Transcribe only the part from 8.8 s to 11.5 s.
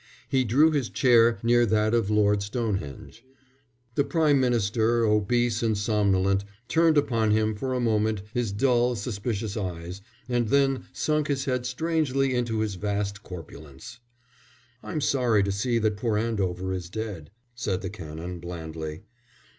suspicious eyes, and then sunk his